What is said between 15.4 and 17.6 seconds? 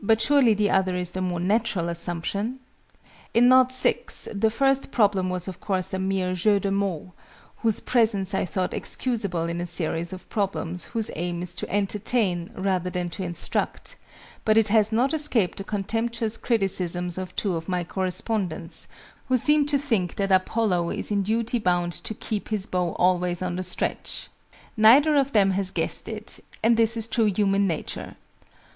the contemptuous criticisms of two